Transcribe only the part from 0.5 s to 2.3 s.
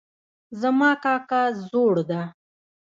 زما کاکا زوړ ده